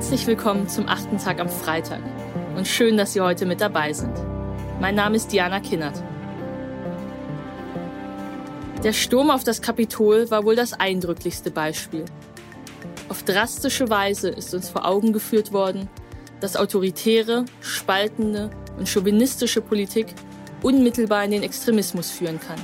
Herzlich 0.00 0.26
willkommen 0.26 0.66
zum 0.66 0.88
achten 0.88 1.18
Tag 1.18 1.40
am 1.40 1.50
Freitag 1.50 2.00
und 2.56 2.66
schön, 2.66 2.96
dass 2.96 3.12
Sie 3.12 3.20
heute 3.20 3.44
mit 3.44 3.60
dabei 3.60 3.92
sind. 3.92 4.14
Mein 4.80 4.94
Name 4.94 5.16
ist 5.16 5.30
Diana 5.30 5.60
Kinnert. 5.60 6.02
Der 8.82 8.94
Sturm 8.94 9.30
auf 9.30 9.44
das 9.44 9.60
Kapitol 9.60 10.30
war 10.30 10.46
wohl 10.46 10.56
das 10.56 10.72
eindrücklichste 10.72 11.50
Beispiel. 11.50 12.06
Auf 13.10 13.24
drastische 13.24 13.90
Weise 13.90 14.30
ist 14.30 14.54
uns 14.54 14.70
vor 14.70 14.88
Augen 14.88 15.12
geführt 15.12 15.52
worden, 15.52 15.90
dass 16.40 16.56
autoritäre, 16.56 17.44
spaltende 17.60 18.48
und 18.78 18.88
chauvinistische 18.88 19.60
Politik 19.60 20.06
unmittelbar 20.62 21.26
in 21.26 21.32
den 21.32 21.42
Extremismus 21.42 22.10
führen 22.10 22.40
kann. 22.40 22.58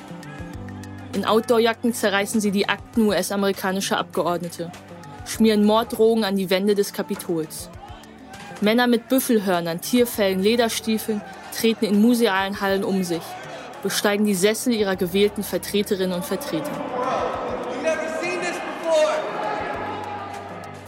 In 1.13 1.27
Outdoorjacken 1.27 1.93
zerreißen 1.93 2.41
sie 2.41 2.51
die 2.51 2.71
Akten 2.71 3.03
US-amerikanischer 3.03 3.99
Abgeordnete 3.99 4.73
schmieren 5.27 5.65
Morddrogen 5.65 6.25
an 6.25 6.37
die 6.37 6.51
Wände 6.51 6.75
des 6.75 6.93
Kapitols. 6.93 7.69
Männer 8.61 8.87
mit 8.87 9.09
Büffelhörnern, 9.09 9.81
Tierfellen, 9.81 10.41
Lederstiefeln 10.41 11.21
treten 11.55 11.85
in 11.85 12.01
musealen 12.01 12.61
Hallen 12.61 12.85
um 12.85 13.05
sich, 13.05 13.23
besteigen 13.83 14.25
die 14.25 14.35
Sessel 14.35 14.73
ihrer 14.73 14.97
gewählten 14.97 15.43
Vertreterinnen 15.43 16.15
und 16.15 16.25
Vertreter. 16.25 16.71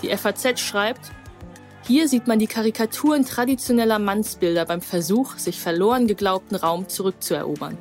Die 0.03 0.17
FAZ 0.17 0.61
schreibt, 0.61 1.11
hier 1.83 2.07
sieht 2.07 2.27
man 2.27 2.39
die 2.39 2.47
Karikaturen 2.47 3.25
traditioneller 3.25 3.99
Mannsbilder 3.99 4.67
beim 4.67 4.83
Versuch, 4.83 5.39
sich 5.39 5.61
verloren 5.61 6.07
geglaubten 6.07 6.55
Raum 6.55 6.89
zurückzuerobern. 6.89 7.79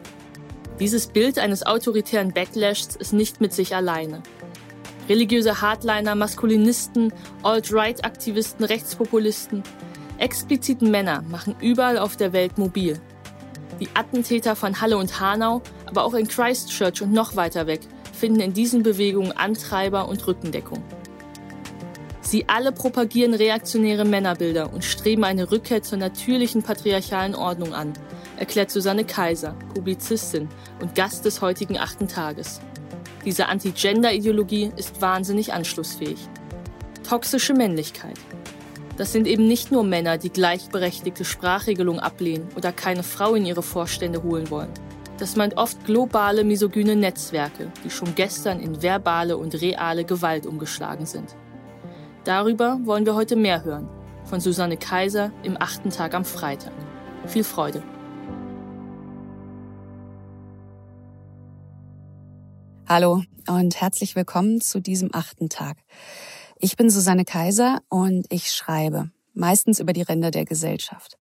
Dieses 0.79 1.07
Bild 1.07 1.39
eines 1.39 1.65
autoritären 1.65 2.33
Backlashs 2.33 2.95
ist 2.95 3.11
nicht 3.11 3.41
mit 3.41 3.51
sich 3.51 3.75
alleine. 3.75 4.23
Religiöse 5.09 5.61
Hardliner, 5.61 6.15
Maskulinisten, 6.15 7.13
Alt-Right-Aktivisten, 7.43 8.65
Rechtspopulisten. 8.65 9.63
Expliziten 10.17 10.91
Männer 10.91 11.23
machen 11.29 11.55
überall 11.61 11.97
auf 11.97 12.17
der 12.17 12.33
Welt 12.33 12.57
mobil. 12.57 12.99
Die 13.79 13.89
Attentäter 13.93 14.55
von 14.55 14.81
Halle 14.81 14.97
und 14.97 15.19
Hanau, 15.19 15.61
aber 15.85 16.03
auch 16.03 16.13
in 16.13 16.27
Christchurch 16.27 17.01
und 17.01 17.13
noch 17.13 17.35
weiter 17.35 17.67
weg, 17.67 17.81
finden 18.11 18.39
in 18.39 18.53
diesen 18.53 18.83
Bewegungen 18.83 19.31
Antreiber 19.31 20.09
und 20.09 20.25
Rückendeckung. 20.27 20.83
Sie 22.21 22.49
alle 22.49 22.73
propagieren 22.73 23.33
reaktionäre 23.33 24.03
Männerbilder 24.03 24.73
und 24.73 24.83
streben 24.83 25.23
eine 25.23 25.49
Rückkehr 25.49 25.81
zur 25.81 25.97
natürlichen 25.99 26.61
patriarchalen 26.61 27.35
Ordnung 27.35 27.73
an, 27.73 27.93
erklärt 28.35 28.71
Susanne 28.71 29.05
Kaiser, 29.05 29.55
Publizistin 29.73 30.49
und 30.81 30.95
Gast 30.95 31.23
des 31.23 31.39
heutigen 31.41 31.77
achten 31.77 32.09
Tages. 32.09 32.59
Diese 33.27 33.49
Anti-Gender-Ideologie 33.49 34.71
ist 34.77 35.01
wahnsinnig 35.01 35.51
anschlussfähig. 35.51 36.29
Toxische 37.05 37.53
Männlichkeit. 37.53 38.17
Das 38.95 39.11
sind 39.11 39.27
eben 39.27 39.49
nicht 39.49 39.69
nur 39.69 39.83
Männer, 39.83 40.17
die 40.17 40.29
gleichberechtigte 40.29 41.25
Sprachregelung 41.25 41.99
ablehnen 41.99 42.47
oder 42.55 42.71
keine 42.71 43.03
Frau 43.03 43.35
in 43.35 43.45
ihre 43.45 43.63
Vorstände 43.63 44.23
holen 44.23 44.49
wollen. 44.49 44.71
Das 45.17 45.35
meint 45.35 45.57
oft 45.57 45.83
globale 45.83 46.45
misogyne 46.45 46.95
Netzwerke, 46.95 47.69
die 47.83 47.89
schon 47.89 48.15
gestern 48.15 48.61
in 48.61 48.81
verbale 48.81 49.35
und 49.35 49.59
reale 49.59 50.05
Gewalt 50.05 50.45
umgeschlagen 50.45 51.05
sind. 51.05 51.35
Darüber 52.23 52.79
wollen 52.85 53.05
wir 53.05 53.15
heute 53.15 53.35
mehr 53.35 53.65
hören. 53.65 53.89
Von 54.23 54.39
Susanne 54.39 54.77
Kaiser 54.77 55.33
im 55.43 55.61
achten 55.61 55.89
Tag 55.89 56.13
am 56.13 56.23
Freitag. 56.23 56.71
Viel 57.25 57.43
Freude. 57.43 57.83
Hallo 62.89 63.21
und 63.49 63.81
herzlich 63.81 64.15
willkommen 64.15 64.61
zu 64.61 64.79
diesem 64.79 65.09
achten 65.11 65.49
Tag. 65.49 65.75
Ich 66.57 66.77
bin 66.77 66.89
Susanne 66.89 67.25
Kaiser 67.25 67.81
und 67.89 68.27
ich 68.29 68.49
schreibe, 68.49 69.11
meistens 69.33 69.81
über 69.81 69.91
die 69.91 70.03
Ränder 70.03 70.31
der 70.31 70.45
Gesellschaft. 70.45 71.17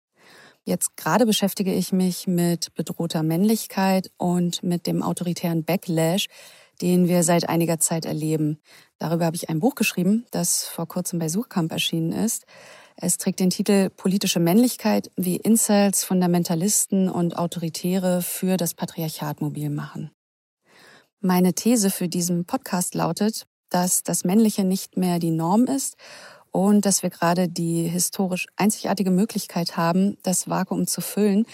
Jetzt 0.63 0.97
gerade 0.97 1.27
beschäftige 1.27 1.71
ich 1.71 1.93
mich 1.93 2.25
mit 2.25 2.73
bedrohter 2.73 3.21
Männlichkeit 3.21 4.11
und 4.17 4.63
mit 4.63 4.87
dem 4.87 5.03
autoritären 5.03 5.63
Backlash, 5.63 6.29
den 6.81 7.07
wir 7.07 7.21
seit 7.21 7.47
einiger 7.47 7.77
Zeit 7.77 8.05
erleben. 8.05 8.59
Darüber 8.97 9.25
habe 9.25 9.35
ich 9.35 9.47
ein 9.47 9.59
Buch 9.59 9.75
geschrieben, 9.75 10.25
das 10.31 10.63
vor 10.63 10.87
kurzem 10.87 11.19
bei 11.19 11.29
Suchkamp 11.29 11.71
erschienen 11.71 12.11
ist. 12.11 12.47
Es 12.95 13.19
trägt 13.19 13.39
den 13.39 13.51
Titel 13.51 13.91
Politische 13.91 14.39
Männlichkeit, 14.39 15.11
wie 15.15 15.35
Incels, 15.35 16.05
Fundamentalisten 16.05 17.07
und 17.07 17.37
Autoritäre 17.37 18.23
für 18.23 18.57
das 18.57 18.73
Patriarchat 18.73 19.41
mobil 19.41 19.69
machen. 19.69 20.09
Meine 21.23 21.53
These 21.53 21.91
für 21.91 22.07
diesen 22.07 22.45
Podcast 22.45 22.95
lautet, 22.95 23.45
dass 23.69 24.01
das 24.01 24.23
Männliche 24.23 24.63
nicht 24.63 24.97
mehr 24.97 25.19
die 25.19 25.29
Norm 25.29 25.65
ist 25.65 25.95
und 26.49 26.83
dass 26.83 27.03
wir 27.03 27.11
gerade 27.11 27.47
die 27.47 27.87
historisch 27.87 28.47
einzigartige 28.55 29.11
Möglichkeit 29.11 29.77
haben, 29.77 30.17
das 30.23 30.49
Vakuum 30.49 30.87
zu 30.87 30.99
füllen, 30.99 31.45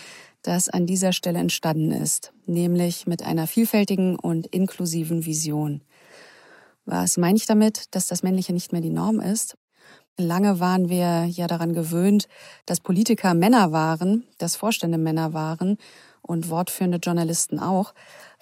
das 0.42 0.70
an 0.70 0.86
dieser 0.86 1.12
Stelle 1.12 1.40
entstanden 1.40 1.92
ist, 1.92 2.32
nämlich 2.46 3.08
mit 3.08 3.24
einer 3.24 3.46
vielfältigen 3.46 4.16
und 4.16 4.48
inklusiven 4.48 5.26
Vision. 5.26 5.84
Was 6.86 7.18
meine 7.18 7.36
ich 7.36 7.46
damit, 7.46 7.94
dass 7.94 8.08
das 8.08 8.24
Männliche 8.24 8.54
nicht 8.54 8.72
mehr 8.72 8.80
die 8.80 8.90
Norm 8.90 9.20
ist? 9.20 9.58
Lange 10.18 10.62
waren 10.62 10.88
wir 10.88 11.26
ja 11.26 11.46
daran 11.46 11.74
gewöhnt, 11.74 12.30
dass 12.66 12.80
Politiker 12.80 13.34
Männer 13.34 13.74
waren, 13.74 14.24
dass 14.38 14.56
Vorstände 14.56 14.98
Männer 14.98 15.34
waren 15.34 15.78
und 16.22 16.50
wortführende 16.50 16.98
Journalisten 16.98 17.60
auch. 17.60 17.94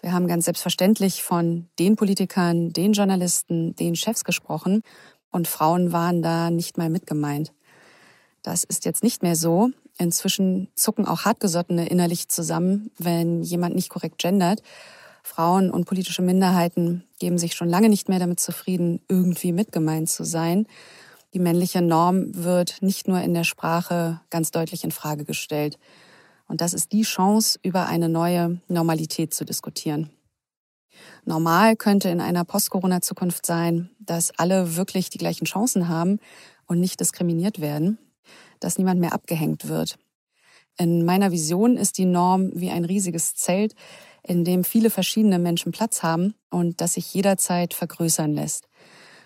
Wir 0.05 0.13
haben 0.13 0.27
ganz 0.27 0.45
selbstverständlich 0.45 1.23
von 1.23 1.67
den 1.79 1.95
Politikern, 1.95 2.71
den 2.71 2.93
Journalisten, 2.93 3.75
den 3.75 3.95
Chefs 3.95 4.23
gesprochen 4.23 4.83
und 5.31 5.47
Frauen 5.47 5.93
waren 5.93 6.21
da 6.21 6.51
nicht 6.51 6.77
mal 6.77 6.91
mitgemeint. 6.91 7.53
Das 8.43 8.63
ist 8.63 8.85
jetzt 8.85 9.01
nicht 9.01 9.23
mehr 9.23 9.35
so. 9.35 9.71
Inzwischen 9.97 10.67
zucken 10.75 11.07
auch 11.07 11.25
Hartgesottene 11.25 11.89
innerlich 11.89 12.29
zusammen, 12.29 12.91
wenn 12.99 13.41
jemand 13.41 13.73
nicht 13.73 13.89
korrekt 13.89 14.19
gendert. 14.19 14.61
Frauen 15.23 15.71
und 15.71 15.85
politische 15.85 16.21
Minderheiten 16.21 17.03
geben 17.17 17.39
sich 17.39 17.55
schon 17.55 17.69
lange 17.69 17.89
nicht 17.89 18.07
mehr 18.07 18.19
damit 18.19 18.39
zufrieden, 18.39 19.01
irgendwie 19.07 19.53
mitgemeint 19.53 20.07
zu 20.07 20.23
sein. 20.23 20.67
Die 21.33 21.39
männliche 21.39 21.81
Norm 21.81 22.27
wird 22.35 22.83
nicht 22.83 23.07
nur 23.07 23.21
in 23.21 23.33
der 23.33 23.43
Sprache 23.43 24.21
ganz 24.29 24.51
deutlich 24.51 24.83
in 24.83 24.91
Frage 24.91 25.25
gestellt. 25.25 25.79
Und 26.47 26.61
das 26.61 26.73
ist 26.73 26.91
die 26.91 27.03
Chance, 27.03 27.59
über 27.63 27.87
eine 27.87 28.09
neue 28.09 28.61
Normalität 28.67 29.33
zu 29.33 29.45
diskutieren. 29.45 30.09
Normal 31.25 31.75
könnte 31.75 32.09
in 32.09 32.21
einer 32.21 32.45
Post-Corona-Zukunft 32.45 33.45
sein, 33.45 33.89
dass 33.99 34.31
alle 34.37 34.75
wirklich 34.75 35.09
die 35.09 35.17
gleichen 35.17 35.45
Chancen 35.45 35.89
haben 35.89 36.19
und 36.67 36.79
nicht 36.79 36.99
diskriminiert 36.99 37.59
werden, 37.59 37.97
dass 38.59 38.77
niemand 38.77 38.99
mehr 38.99 39.13
abgehängt 39.13 39.67
wird. 39.67 39.97
In 40.77 41.05
meiner 41.05 41.31
Vision 41.31 41.77
ist 41.77 41.97
die 41.97 42.05
Norm 42.05 42.51
wie 42.53 42.69
ein 42.69 42.85
riesiges 42.85 43.33
Zelt, 43.33 43.75
in 44.23 44.43
dem 44.43 44.63
viele 44.63 44.89
verschiedene 44.89 45.39
Menschen 45.39 45.71
Platz 45.71 46.03
haben 46.03 46.35
und 46.49 46.81
das 46.81 46.93
sich 46.93 47.13
jederzeit 47.13 47.73
vergrößern 47.73 48.33
lässt. 48.33 48.67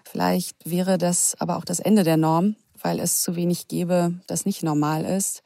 Vielleicht 0.05 0.69
wäre 0.69 0.97
das 0.97 1.35
aber 1.39 1.57
auch 1.57 1.65
das 1.65 1.79
Ende 1.79 2.03
der 2.03 2.17
Norm, 2.17 2.55
weil 2.81 2.99
es 2.99 3.21
zu 3.21 3.35
wenig 3.35 3.67
gäbe, 3.67 4.19
das 4.27 4.45
nicht 4.45 4.63
normal 4.63 5.05
ist, 5.05 5.41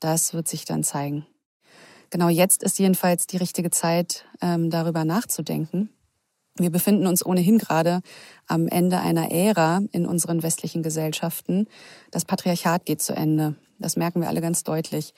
das 0.00 0.34
wird 0.34 0.48
sich 0.48 0.64
dann 0.64 0.84
zeigen. 0.84 1.26
Genau 2.10 2.28
jetzt 2.28 2.62
ist 2.62 2.78
jedenfalls 2.78 3.26
die 3.26 3.36
richtige 3.36 3.70
Zeit, 3.70 4.24
ähm, 4.40 4.70
darüber 4.70 5.04
nachzudenken. 5.04 5.90
Wir 6.58 6.70
befinden 6.70 7.06
uns 7.06 7.24
ohnehin 7.24 7.58
gerade 7.58 8.00
am 8.46 8.66
Ende 8.68 9.00
einer 9.00 9.30
Ära 9.30 9.82
in 9.92 10.06
unseren 10.06 10.42
westlichen 10.42 10.82
Gesellschaften. 10.82 11.66
Das 12.10 12.24
Patriarchat 12.24 12.86
geht 12.86 13.02
zu 13.02 13.14
Ende. 13.14 13.56
Das 13.78 13.96
merken 13.96 14.22
wir 14.22 14.28
alle 14.28 14.40
ganz 14.40 14.64
deutlich. 14.64 15.12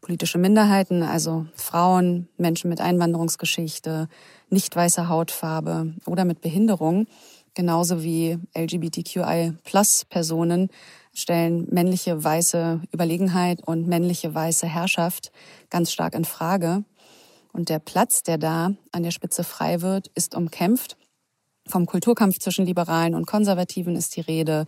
Politische 0.00 0.38
Minderheiten, 0.38 1.04
also 1.04 1.46
Frauen, 1.54 2.28
Menschen 2.36 2.68
mit 2.68 2.80
Einwanderungsgeschichte, 2.80 4.08
nicht 4.50 4.74
weißer 4.74 5.08
Hautfarbe 5.08 5.94
oder 6.06 6.24
mit 6.24 6.40
Behinderung, 6.40 7.06
genauso 7.54 8.02
wie 8.02 8.40
LGBTQI-Plus-Personen, 8.56 10.70
stellen 11.14 11.66
männliche 11.70 12.22
weiße 12.22 12.80
Überlegenheit 12.92 13.62
und 13.66 13.86
männliche 13.86 14.34
weiße 14.34 14.66
Herrschaft 14.66 15.32
ganz 15.70 15.92
stark 15.92 16.14
in 16.14 16.24
Frage. 16.24 16.84
Und 17.52 17.68
der 17.68 17.78
Platz, 17.78 18.22
der 18.22 18.38
da 18.38 18.72
an 18.92 19.02
der 19.02 19.10
Spitze 19.10 19.44
frei 19.44 19.82
wird, 19.82 20.10
ist 20.14 20.34
umkämpft. 20.34 20.96
Vom 21.68 21.86
Kulturkampf 21.86 22.38
zwischen 22.38 22.66
Liberalen 22.66 23.14
und 23.14 23.26
Konservativen 23.26 23.94
ist 23.94 24.16
die 24.16 24.22
Rede, 24.22 24.66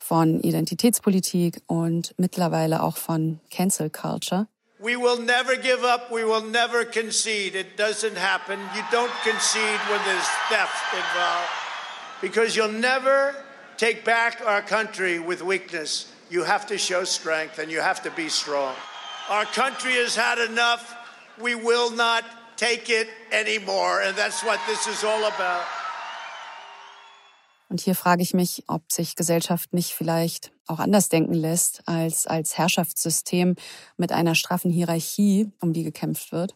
von 0.00 0.40
Identitätspolitik 0.40 1.62
und 1.66 2.14
mittlerweile 2.18 2.82
auch 2.82 2.98
von 2.98 3.40
Cancel 3.50 3.88
Culture. 3.88 4.48
We 4.78 4.98
will 4.98 5.18
never 5.24 5.56
give 5.56 5.82
up. 5.82 6.10
We 6.10 6.26
will 6.26 6.42
never 6.50 6.84
concede. 6.84 7.58
It 7.58 7.78
doesn't 7.78 8.16
happen. 8.16 8.58
You 8.74 8.82
don't 8.92 9.12
concede 9.22 9.80
when 9.88 10.00
there's 10.04 10.28
theft 10.50 10.92
involved 10.92 11.48
because 12.20 12.54
you'll 12.54 12.68
never 12.68 13.34
take 13.76 14.04
back 14.04 14.40
our 14.46 14.62
country 14.62 15.18
with 15.18 15.42
weakness, 15.42 16.12
you 16.30 16.44
have 16.44 16.66
to 16.66 16.78
show 16.78 17.04
strength 17.04 17.58
and 17.58 17.70
you 17.70 17.80
have 17.80 18.02
to 18.02 18.10
be 18.10 18.28
strong. 18.28 18.74
Our 19.30 19.46
country 19.46 19.94
has 19.94 20.16
had 20.16 20.38
enough. 20.38 20.94
We 21.40 21.54
will 21.54 21.90
not 21.90 22.24
take 22.56 22.88
it 22.88 23.08
anymore. 23.32 24.02
And 24.02 24.16
that's 24.16 24.42
what 24.44 24.60
this 24.66 24.86
is 24.86 25.04
all 25.04 25.24
about. 25.24 25.64
Und 27.68 27.80
hier 27.80 27.96
frage 27.96 28.22
ich 28.22 28.34
mich, 28.34 28.62
ob 28.68 28.92
sich 28.92 29.16
Gesellschaft 29.16 29.72
nicht 29.72 29.94
vielleicht 29.94 30.52
auch 30.68 30.78
anders 30.78 31.08
denken 31.08 31.34
lässt 31.34 31.82
als 31.88 32.26
als 32.28 32.56
Herrschaftssystem 32.56 33.56
mit 33.96 34.12
einer 34.12 34.36
straffen 34.36 34.70
Hierarchie, 34.70 35.50
um 35.60 35.72
die 35.72 35.82
gekämpft 35.82 36.30
wird. 36.30 36.54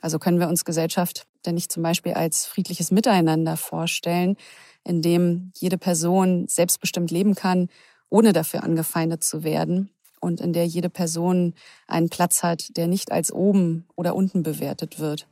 Also 0.00 0.18
können 0.18 0.40
wir 0.40 0.48
uns 0.48 0.64
Gesellschaft 0.64 1.27
nicht 1.46 1.72
zum 1.72 1.82
Beispiel 1.82 2.12
als 2.12 2.46
friedliches 2.46 2.90
Miteinander 2.90 3.56
vorstellen, 3.56 4.36
in 4.84 5.02
dem 5.02 5.52
jede 5.56 5.78
Person 5.78 6.46
selbstbestimmt 6.48 7.10
leben 7.10 7.34
kann, 7.34 7.68
ohne 8.10 8.32
dafür 8.32 8.62
angefeindet 8.62 9.22
zu 9.22 9.44
werden 9.44 9.90
und 10.20 10.40
in 10.40 10.52
der 10.52 10.66
jede 10.66 10.90
Person 10.90 11.54
einen 11.86 12.08
Platz 12.08 12.42
hat, 12.42 12.76
der 12.76 12.86
nicht 12.86 13.12
als 13.12 13.32
oben 13.32 13.86
oder 13.96 14.14
unten 14.14 14.42
bewertet 14.42 14.98
wird. 14.98 15.26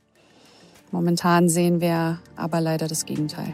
Momentan 0.91 1.49
sehen 1.49 1.81
wir 1.81 2.19
aber 2.35 2.61
leider 2.61 2.87
das 2.87 3.05
Gegenteil. 3.05 3.53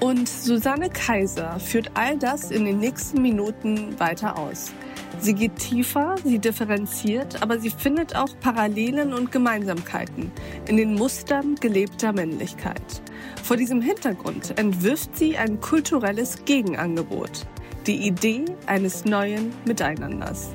Und 0.00 0.28
Susanne 0.28 0.90
Kaiser 0.90 1.58
führt 1.58 1.90
all 1.94 2.16
das 2.18 2.50
in 2.50 2.64
den 2.64 2.78
nächsten 2.78 3.20
Minuten 3.20 3.98
weiter 3.98 4.38
aus. 4.38 4.72
Sie 5.20 5.34
geht 5.34 5.56
tiefer, 5.56 6.14
sie 6.22 6.38
differenziert, 6.38 7.42
aber 7.42 7.58
sie 7.58 7.70
findet 7.70 8.14
auch 8.14 8.38
Parallelen 8.40 9.12
und 9.12 9.32
Gemeinsamkeiten 9.32 10.30
in 10.66 10.76
den 10.76 10.94
Mustern 10.94 11.56
gelebter 11.56 12.12
Männlichkeit. 12.12 13.02
Vor 13.42 13.56
diesem 13.56 13.80
Hintergrund 13.80 14.56
entwirft 14.58 15.16
sie 15.16 15.36
ein 15.36 15.60
kulturelles 15.60 16.44
Gegenangebot, 16.44 17.46
die 17.86 18.06
Idee 18.06 18.44
eines 18.66 19.04
neuen 19.04 19.52
Miteinanders. 19.64 20.50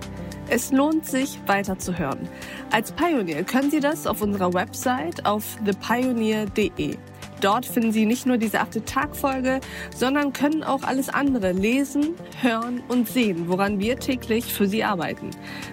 Es 0.50 0.72
lohnt 0.72 1.06
sich 1.06 1.40
weiterzuhören. 1.46 2.30
Als 2.72 2.92
Pionier 2.92 3.44
können 3.44 3.72
Sie 3.72 3.80
das 3.80 4.08
auf 4.08 4.22
unserer 4.22 4.54
Website 4.54 5.26
auf 5.26 5.58
thepioneer.de. 5.66 6.98
Dort 7.44 7.66
finden 7.66 7.92
Sie 7.92 8.06
nicht 8.06 8.26
nur 8.26 8.38
diese 8.38 8.62
achte 8.62 8.86
Tagfolge, 8.86 9.60
sondern 9.94 10.32
können 10.32 10.64
auch 10.64 10.84
alles 10.84 11.10
andere 11.10 11.52
lesen, 11.52 12.14
hören 12.42 12.82
und 12.88 13.10
sehen, 13.10 13.50
woran 13.50 13.80
wir 13.80 14.00
täglich 14.00 14.46
für 14.46 14.66
Sie 14.66 14.82
arbeiten. 14.86 15.30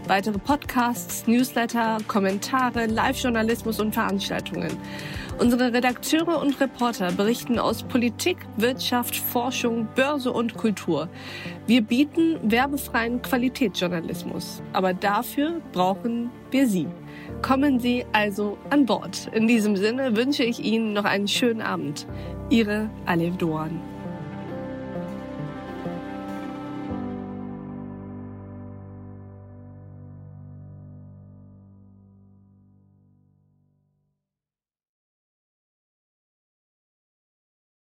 Weitere 0.09 0.41
Podcasts, 0.41 1.29
Newsletter, 1.29 1.99
Kommentare, 2.09 2.87
Live-Journalismus 2.87 3.79
und 3.79 3.95
Veranstaltungen. 3.95 4.77
Unsere 5.41 5.73
Redakteure 5.73 6.39
und 6.39 6.61
Reporter 6.61 7.13
berichten 7.13 7.59
aus 7.59 7.83
Politik, 7.83 8.37
Wirtschaft, 8.59 9.17
Forschung, 9.17 9.89
Börse 9.95 10.31
und 10.33 10.55
Kultur. 10.55 11.09
Wir 11.67 11.81
bieten 11.81 12.39
werbefreien 12.43 13.23
Qualitätsjournalismus. 13.23 14.63
Aber 14.75 14.93
dafür 14.93 15.63
brauchen 15.73 16.31
wir 16.51 16.69
Sie. 16.69 16.87
Kommen 17.41 17.81
Sie 17.81 18.05
also 18.13 18.59
an 18.69 18.85
Bord. 18.85 19.31
In 19.33 19.49
diesem 19.49 19.77
Sinne 19.77 20.15
wünsche 20.15 20.45
ich 20.45 20.63
Ihnen 20.63 20.93
noch 20.93 21.07
einen 21.07 21.27
schönen 21.27 21.63
Abend. 21.63 22.07
Ihre 22.51 22.91
Alef 23.07 23.39
Doan. 23.39 23.81